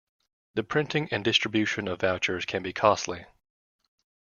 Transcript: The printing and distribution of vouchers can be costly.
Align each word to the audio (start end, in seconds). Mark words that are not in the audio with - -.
The 0.55 0.63
printing 0.63 1.09
and 1.11 1.23
distribution 1.23 1.87
of 1.87 2.01
vouchers 2.01 2.45
can 2.47 2.63
be 2.63 2.73
costly. 2.73 3.27